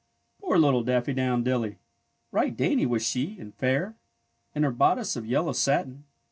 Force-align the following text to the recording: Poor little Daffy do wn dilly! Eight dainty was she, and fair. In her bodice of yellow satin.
Poor 0.39 0.57
little 0.57 0.81
Daffy 0.81 1.13
do 1.13 1.21
wn 1.21 1.43
dilly! 1.43 1.77
Eight 2.35 2.57
dainty 2.57 2.87
was 2.87 3.07
she, 3.07 3.37
and 3.39 3.53
fair. 3.53 3.95
In 4.55 4.63
her 4.63 4.71
bodice 4.71 5.15
of 5.15 5.27
yellow 5.27 5.53
satin. 5.53 6.05